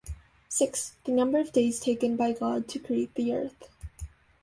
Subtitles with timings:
[0.49, 3.69] Six: the number of days taken by God to create the Earth.